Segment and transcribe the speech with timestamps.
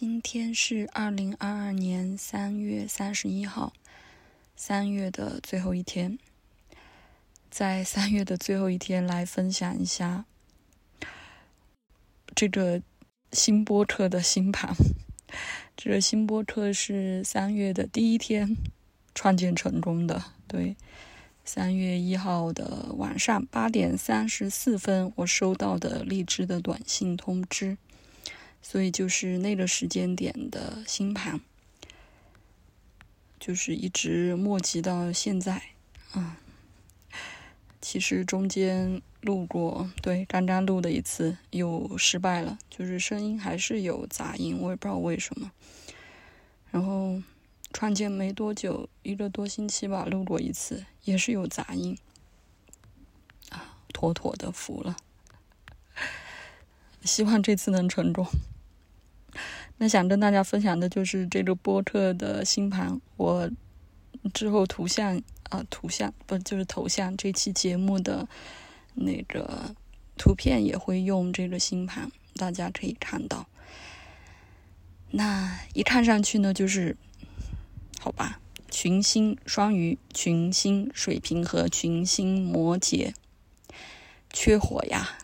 [0.00, 3.72] 今天是二零二二年三月三十一号，
[4.54, 6.20] 三月的最后一天，
[7.50, 10.24] 在三月的最后一天来分享一下
[12.32, 12.80] 这个
[13.32, 14.72] 新波特的新盘。
[15.76, 18.56] 这个新波特是三月的第一天
[19.16, 20.76] 创建成功的，对，
[21.44, 27.76] 三月一号的晚上八点三十四分，我收到的荔枝的短信通知。
[28.70, 31.40] 所以就是那个时间点的星盘，
[33.40, 35.70] 就是一直墨迹到现在，
[36.14, 36.36] 嗯，
[37.80, 45.50] 其实中间录过，对，刚刚录的一次又失败了，就是声音还是有杂音，我也不知道为什么。
[46.70, 47.22] 然后
[47.72, 51.96] 创建没多久，一个多星期吧，录过一次，也是有杂音，
[53.48, 54.94] 啊，妥妥的服了。
[57.02, 58.26] 希望这次能成功。
[59.78, 63.48] 那想跟大家分享的就是这个波特的星盘，我
[64.34, 68.28] 之后图像啊图像不就是头像这期节目的
[68.94, 69.74] 那个
[70.16, 73.46] 图片也会用这个星盘，大家可以看到。
[75.10, 76.96] 那一看上去呢，就是
[78.00, 83.14] 好吧，群星双鱼、群星水瓶和群星摩羯
[84.32, 85.18] 缺火呀。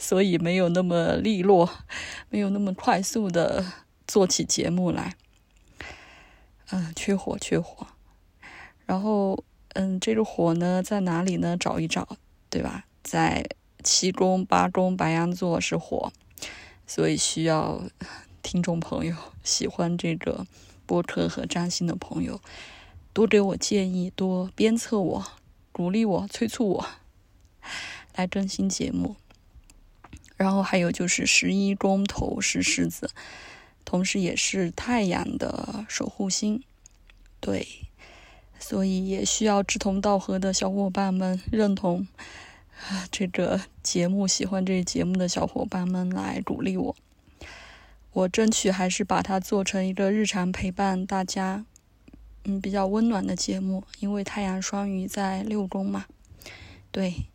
[0.00, 1.70] 所以没有那么利落，
[2.30, 3.64] 没有那么快速的
[4.06, 5.14] 做起节目来，
[6.70, 7.86] 嗯，缺火缺火。
[8.86, 11.54] 然后，嗯，这个火呢在哪里呢？
[11.54, 12.16] 找一找，
[12.48, 12.86] 对吧？
[13.04, 13.44] 在
[13.84, 16.10] 七宫八宫白羊座是火，
[16.86, 17.82] 所以需要
[18.42, 19.14] 听众朋友
[19.44, 20.46] 喜欢这个
[20.86, 22.40] 播客和占星的朋友
[23.12, 25.26] 多给我建议，多鞭策我，
[25.70, 26.86] 鼓励我，催促我
[28.16, 29.16] 来更新节目。
[30.40, 33.10] 然后还有就是十一宫头是狮子，
[33.84, 36.62] 同时也是太阳的守护星，
[37.40, 37.66] 对，
[38.58, 42.08] 所以也需要志同道合的小伙伴们认同
[43.10, 46.96] 这个节目，喜欢这个节目的小伙伴们来鼓励我，
[48.14, 51.66] 我争取还是把它做成一个日常陪伴大家，
[52.44, 56.06] 嗯，比较温暖的节目，因为太阳双鱼在六宫嘛，
[56.90, 57.26] 对。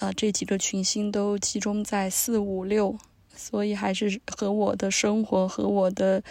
[0.00, 2.98] 呃，这几个群星都集中在四五六，
[3.34, 6.22] 所以还是和我的生活和我的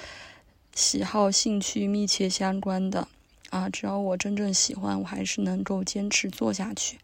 [0.76, 3.08] 喜好兴趣密切相关的
[3.50, 3.70] 啊。
[3.70, 7.00] 只要我真正喜欢，我还是能够坚持做下去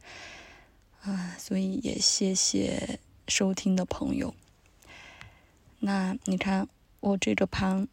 [1.02, 1.36] 啊。
[1.40, 4.36] 所以也谢谢收听的朋友。
[5.80, 6.68] 那你看
[7.00, 7.88] 我这个盘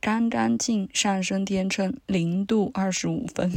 [0.00, 3.50] 刚刚进上升天秤零度二十五分，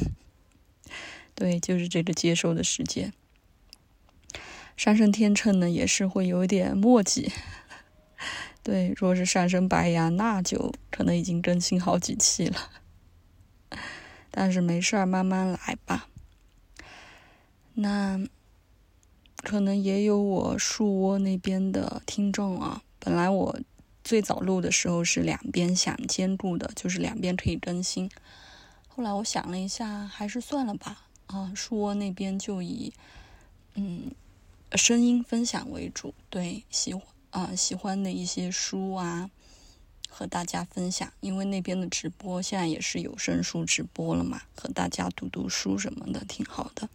[1.35, 3.11] 对，就是这个接收的时间。
[4.77, 7.31] 上升天秤呢，也是会有点墨迹。
[8.61, 12.57] 对，如果是上升白羊，那就可能已经更新好几期了。
[14.31, 16.09] 但是没事儿，慢慢来吧。
[17.75, 18.19] 那
[19.37, 22.81] 可能也有我树窝那边的听众啊。
[22.99, 23.59] 本来我
[24.03, 28.09] 最早录的时候是两边想兼顾的，就是两边可以更新。
[28.87, 31.05] 后来我想了一下，还是算了吧。
[31.27, 32.91] 啊，树窝那边就以
[33.75, 34.11] 嗯。
[34.73, 39.29] 声音分享为主，对喜欢啊喜欢的一些书啊，
[40.09, 41.13] 和大家分享。
[41.21, 46.89] 因为那边的直播现在也是有声书直播了嘛，和大家读读书什么的，挺好的。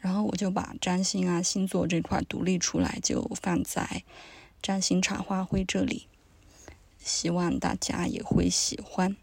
[0.00, 4.02] 然后我就把占星啊星座这块独立出来，就放在
[4.62, 6.06] 占星茶话会这里，
[6.98, 9.16] 希望大家也会喜欢。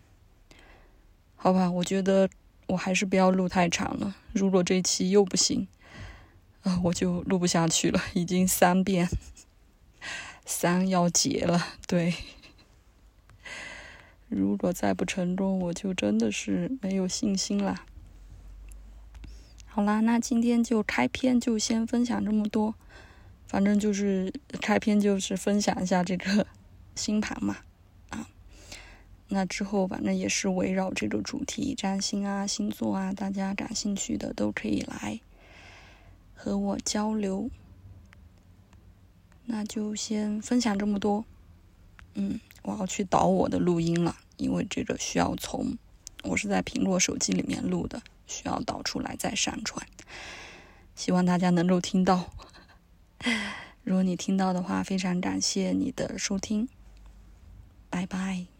[1.36, 2.30] 好吧，我觉得
[2.68, 5.68] 我还是不要录太长了，如果这期又不行。
[6.64, 9.08] 啊，我就录不下去了，已经三遍，
[10.46, 11.66] 三要结了。
[11.88, 12.14] 对，
[14.30, 17.84] 如果再不成功，我就真的是没有信心了。
[19.66, 22.76] 好啦，那今天就开篇就先分享这么多，
[23.48, 26.46] 反正就是开篇就是分享一下这个
[26.94, 27.57] 星盘嘛，
[28.10, 28.28] 啊，
[29.30, 35.22] 那之后反正也是围绕这个主题，占星啊、星座啊，大家感兴趣的都可以来。
[36.44, 37.52] 和我交流，
[39.46, 41.24] 那就先分享这么多。
[42.16, 45.78] 嗯，我要去导我的录音了，因为这个需要从
[46.24, 49.86] 我是在苹果手机里面录的，需要导出来再上传。
[50.96, 52.32] 希望大家能够听到。
[53.84, 56.68] 如果你听到的话，非常感谢你的收听。
[57.92, 58.50] 拜拜。